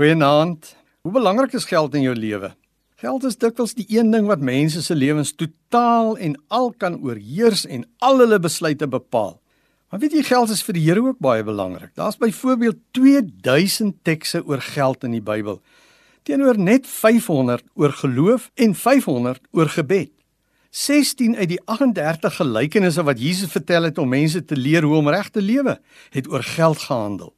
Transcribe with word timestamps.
Goeienaand. 0.00 0.76
Hoe 1.04 1.12
belangrik 1.12 1.52
is 1.52 1.66
geld 1.68 1.94
in 1.94 2.00
jou 2.00 2.14
lewe? 2.16 2.48
Geld 3.02 3.24
is 3.28 3.34
dikwels 3.36 3.74
die 3.76 3.84
een 3.92 4.08
ding 4.08 4.24
wat 4.30 4.40
mense 4.40 4.80
se 4.80 4.94
lewens 4.96 5.34
totaal 5.36 6.14
en 6.16 6.38
al 6.48 6.70
kan 6.72 6.94
oorheers 7.04 7.66
en 7.68 7.82
al 8.00 8.22
hulle 8.22 8.38
besluite 8.40 8.86
bepaal. 8.88 9.34
Maar 9.90 10.00
weet 10.00 10.14
jy 10.16 10.22
geld 10.24 10.54
is 10.54 10.62
vir 10.64 10.78
die 10.78 10.84
Here 10.86 11.02
ook 11.04 11.18
baie 11.20 11.44
belangrik. 11.44 11.90
Daar's 12.00 12.16
byvoorbeeld 12.16 12.78
2000 12.96 13.98
tekste 14.02 14.40
oor 14.48 14.64
geld 14.64 15.04
in 15.04 15.18
die 15.18 15.20
Bybel 15.20 15.60
teenoor 16.24 16.56
net 16.56 16.88
500 16.88 17.66
oor 17.74 17.92
geloof 17.98 18.48
en 18.54 18.72
500 18.74 19.52
oor 19.52 19.68
gebed. 19.68 20.14
16 20.70 21.36
uit 21.36 21.50
die 21.58 21.60
38 21.66 22.40
gelykenisse 22.40 23.04
wat 23.04 23.20
Jesus 23.20 23.52
vertel 23.52 23.90
het 23.90 24.00
om 24.00 24.08
mense 24.08 24.40
te 24.44 24.56
leer 24.56 24.88
hoe 24.88 24.96
om 25.02 25.12
reg 25.12 25.28
te 25.28 25.44
lewe, 25.44 25.76
het 26.16 26.32
oor 26.32 26.46
geld 26.56 26.88
gehandel. 26.88 27.34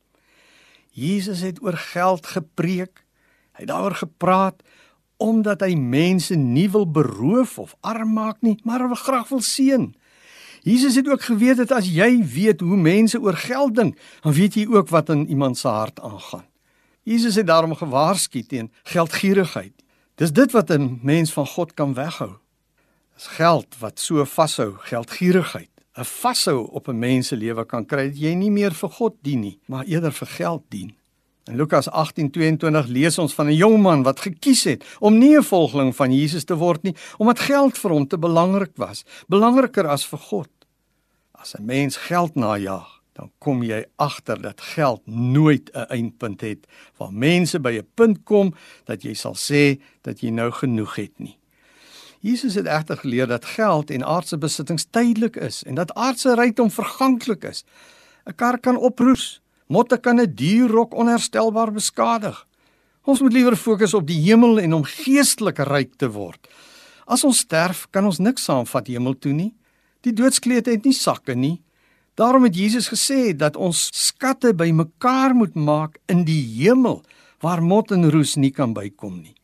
Jesus 0.93 1.41
het 1.41 1.63
oor 1.63 1.77
geld 1.77 2.27
gepreek. 2.27 3.05
Hy 3.57 3.65
het 3.65 3.73
daaroor 3.73 3.97
gepraat 3.97 4.63
omdat 5.23 5.61
hy 5.63 5.77
mense 5.79 6.35
nie 6.35 6.67
wil 6.71 6.83
beroof 6.91 7.55
of 7.63 7.77
arm 7.81 8.17
maak 8.17 8.41
nie, 8.43 8.57
maar 8.67 8.83
wil 8.91 8.99
graag 8.99 9.29
wil 9.31 9.41
seën. 9.41 9.93
Jesus 10.67 10.97
het 10.99 11.09
ook 11.09 11.23
geweet 11.23 11.61
dat 11.63 11.71
as 11.75 11.87
jy 11.91 12.25
weet 12.27 12.61
hoe 12.61 12.77
mense 12.77 13.21
oor 13.21 13.39
geld 13.39 13.77
dink, 13.79 13.99
dan 14.23 14.35
weet 14.35 14.59
jy 14.59 14.67
ook 14.67 14.91
wat 14.91 15.11
in 15.15 15.29
iemand 15.31 15.59
se 15.59 15.69
hart 15.69 16.01
aangaan. 16.03 16.47
Jesus 17.03 17.39
het 17.39 17.47
daarom 17.47 17.75
gewaarsku 17.75 18.43
teen 18.47 18.73
geldgierigheid. 18.83 19.75
Dis 20.15 20.33
dit 20.33 20.53
wat 20.53 20.71
'n 20.71 20.99
mens 21.03 21.33
van 21.33 21.47
God 21.47 21.75
kan 21.75 21.95
weghou. 21.95 22.39
Dis 23.15 23.27
geld 23.27 23.79
wat 23.79 24.01
so 24.01 24.25
vashou, 24.25 24.75
geldgierigheid. 24.79 25.72
'n 25.95 26.05
Vashou 26.05 26.69
op 26.71 26.89
'n 26.89 26.99
mens 26.99 27.29
se 27.29 27.37
lewe 27.37 27.65
kan 27.65 27.85
kry 27.87 28.09
dat 28.09 28.19
jy 28.19 28.35
nie 28.35 28.51
meer 28.51 28.73
vir 28.73 28.89
God 28.89 29.15
dien 29.21 29.41
nie, 29.41 29.59
maar 29.67 29.85
eerder 29.85 30.13
vir 30.13 30.27
geld 30.27 30.63
dien. 30.69 30.95
In 31.45 31.57
Lukas 31.57 31.89
18:22 31.91 32.87
lees 32.89 33.19
ons 33.19 33.35
van 33.35 33.47
'n 33.47 33.57
jong 33.57 33.83
man 33.83 34.03
wat 34.03 34.21
gekies 34.21 34.65
het 34.65 34.85
om 35.01 35.19
nie 35.19 35.37
'n 35.37 35.43
volgeling 35.43 35.97
van 35.97 36.13
Jesus 36.13 36.45
te 36.45 36.57
word 36.57 36.83
nie, 36.83 36.95
omdat 37.19 37.39
geld 37.39 37.79
vir 37.79 37.91
hom 37.91 38.07
te 38.07 38.19
belangrik 38.19 38.77
was, 38.77 39.05
belangriker 39.29 39.87
as 39.87 40.07
vir 40.07 40.19
God. 40.19 40.51
As 41.33 41.55
'n 41.55 41.65
mens 41.65 41.97
geld 41.97 42.35
najag, 42.35 43.03
dan 43.13 43.31
kom 43.39 43.63
jy 43.63 43.85
agter 43.97 44.43
dat 44.43 44.61
geld 44.61 45.07
nooit 45.07 45.71
'n 45.75 45.87
eindpunt 45.89 46.41
het 46.41 46.67
waar 46.97 47.13
mense 47.13 47.61
by 47.61 47.71
'n 47.79 47.89
punt 47.95 48.25
kom 48.25 48.55
dat 48.85 49.03
jy 49.03 49.15
sal 49.15 49.35
sê 49.35 49.81
dat 50.03 50.21
jy 50.21 50.31
nou 50.31 50.51
genoeg 50.51 50.97
het 50.97 51.19
nie. 51.19 51.37
Jesus 52.23 52.55
het 52.55 52.67
egter 52.71 52.97
geleer 52.97 53.27
dat 53.27 53.45
geld 53.45 53.91
en 53.91 54.05
aardse 54.07 54.39
besittings 54.39 54.85
tydelik 54.95 55.37
is 55.37 55.63
en 55.67 55.75
dat 55.75 55.95
aardse 55.99 56.35
rykdom 56.39 56.71
verganklik 56.71 57.45
is. 57.45 57.65
'n 58.27 58.35
Kar 58.35 58.59
kan 58.59 58.77
oproes, 58.77 59.43
Motte 59.67 59.99
kan 59.99 60.21
'n 60.21 60.35
dierrok 60.35 60.95
onherstelbaar 60.95 61.73
beskadig. 61.73 62.47
Ons 63.05 63.21
moet 63.21 63.33
liewer 63.33 63.57
fokus 63.57 63.95
op 63.95 64.07
die 64.07 64.21
hemel 64.21 64.61
en 64.61 64.73
om 64.73 64.85
geestelik 64.85 65.59
ryk 65.59 65.95
te 65.97 66.11
word. 66.11 66.49
As 67.07 67.25
ons 67.25 67.39
sterf, 67.39 67.87
kan 67.91 68.05
ons 68.05 68.19
niks 68.19 68.45
saamvat 68.45 68.87
hemel 68.87 69.19
toe 69.19 69.33
nie. 69.33 69.55
Die 70.01 70.13
doodskleed 70.13 70.67
het 70.67 70.85
nie 70.85 70.95
sakke 70.95 71.35
nie. 71.35 71.63
Daarom 72.15 72.45
het 72.45 72.55
Jesus 72.57 72.89
gesê 72.89 73.37
dat 73.37 73.57
ons 73.57 73.89
skatte 73.93 74.55
bymekaar 74.55 75.35
moet 75.35 75.55
maak 75.55 75.99
in 76.07 76.25
die 76.25 76.43
hemel 76.63 77.03
waar 77.41 77.63
mot 77.63 77.91
en 77.91 78.11
roes 78.11 78.37
nie 78.37 78.51
kan 78.51 78.73
bykom 78.73 79.21
nie. 79.23 79.35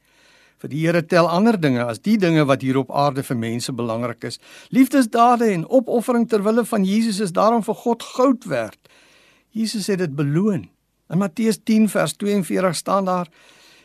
Vir 0.59 0.71
die 0.73 0.81
Here 0.83 1.05
tel 1.07 1.29
ander 1.31 1.55
dinge 1.55 1.85
as 1.87 2.01
die 2.03 2.17
dinge 2.19 2.43
wat 2.49 2.65
hier 2.67 2.81
op 2.81 2.91
aarde 2.91 3.23
vir 3.23 3.37
mense 3.39 3.73
belangrik 3.73 4.25
is. 4.27 4.41
Liefdesdade 4.75 5.53
en 5.53 5.69
opoffering 5.71 6.27
ter 6.29 6.43
wille 6.43 6.65
van 6.67 6.87
Jesus 6.87 7.21
is 7.23 7.35
daarom 7.37 7.63
vir 7.63 7.79
God 7.79 8.03
goud 8.03 8.49
werd. 8.51 8.79
Jesus 9.55 9.87
het 9.87 10.03
dit 10.03 10.17
beloon. 10.19 10.67
In 11.09 11.23
Matteus 11.23 11.61
10 11.63 11.87
vers 11.89 12.17
42 12.19 12.75
staan 12.77 13.07
daar: 13.07 13.31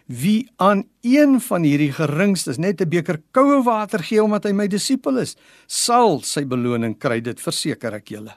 Wie 0.06 0.50
aan 0.58 0.84
een 1.02 1.38
van 1.42 1.64
hierdie 1.64 1.92
geringstes 1.94 2.58
net 2.58 2.82
'n 2.82 2.90
beker 2.90 3.22
koue 3.32 3.64
water 3.64 4.04
gee 4.04 4.24
omdat 4.24 4.44
hy 4.44 4.52
my 4.52 4.68
disipel 4.68 5.18
is, 5.18 5.36
sal 5.68 6.22
sy 6.22 6.46
beloning 6.46 6.98
kry, 6.98 7.22
dit 7.22 7.40
verseker 7.40 7.94
ek 7.94 8.08
julle. 8.08 8.34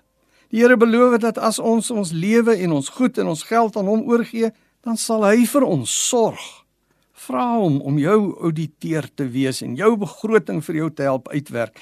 Die 0.50 0.60
Here 0.60 0.76
beloof 0.76 1.18
dat 1.18 1.38
as 1.38 1.58
ons 1.58 1.90
ons 1.90 2.12
lewe 2.12 2.54
en 2.56 2.72
ons 2.72 2.88
goed 2.88 3.18
en 3.18 3.26
ons 3.26 3.42
geld 3.42 3.76
aan 3.76 3.86
hom 3.86 4.06
oorgee, 4.06 4.52
dan 4.82 4.96
sal 4.96 5.24
hy 5.24 5.46
vir 5.46 5.64
ons 5.64 6.08
sorg. 6.08 6.65
Vra 7.16 7.46
hom 7.56 7.78
om 7.80 7.96
jou 7.96 8.18
ouditeur 8.44 9.06
te 9.16 9.24
wees 9.32 9.62
en 9.64 9.76
jou 9.78 9.94
begroting 9.96 10.60
vir 10.64 10.80
jou 10.82 10.88
te 10.92 11.06
help 11.06 11.30
uitwerk. 11.32 11.78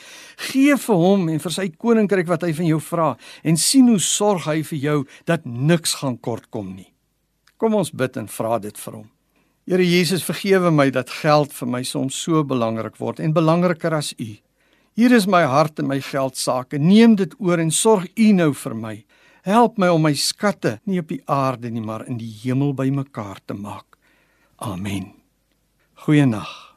Geef 0.50 0.86
vir 0.86 1.00
hom 1.00 1.26
en 1.32 1.42
vir 1.42 1.54
sy 1.56 1.66
koninkryk 1.74 2.28
wat 2.30 2.46
hy 2.46 2.52
van 2.54 2.68
jou 2.68 2.78
vra 2.80 3.08
en 3.42 3.58
sien 3.58 3.88
hoe 3.90 3.98
sorg 3.98 4.46
hy 4.46 4.60
vir 4.70 4.78
jou 4.78 4.98
dat 5.26 5.42
niks 5.44 5.96
gaan 6.02 6.20
kortkom 6.22 6.70
nie. 6.76 6.92
Kom 7.58 7.74
ons 7.74 7.90
bid 7.90 8.16
en 8.20 8.30
vra 8.30 8.60
dit 8.62 8.78
vir 8.78 9.00
hom. 9.00 9.10
Here 9.66 9.84
Jesus, 9.84 10.22
vergewe 10.26 10.70
my 10.70 10.90
dat 10.92 11.10
geld 11.22 11.54
vir 11.56 11.70
my 11.72 11.82
soms 11.88 12.18
so 12.20 12.44
belangrik 12.44 12.98
word 13.00 13.22
en 13.24 13.34
belangriker 13.34 13.96
as 13.96 14.12
U. 14.20 14.28
Hier 14.94 15.16
is 15.16 15.26
my 15.26 15.42
hart 15.50 15.80
en 15.82 15.88
my 15.90 15.98
geld 16.04 16.36
sake. 16.38 16.78
Neem 16.78 17.16
dit 17.18 17.34
oor 17.40 17.58
en 17.58 17.72
sorg 17.74 18.06
U 18.14 18.28
nou 18.36 18.52
vir 18.54 18.76
my. 18.78 18.94
Help 19.44 19.80
my 19.82 19.90
om 19.90 20.06
my 20.06 20.14
skatte 20.14 20.78
nie 20.86 21.00
op 21.02 21.10
die 21.10 21.22
aarde 21.26 21.72
nie, 21.72 21.82
maar 21.82 22.06
in 22.06 22.20
die 22.20 22.30
hemel 22.44 22.76
bymekaar 22.76 23.42
te 23.44 23.58
maak. 23.58 23.98
Amen. 24.62 25.23
Goeienaand. 25.94 26.73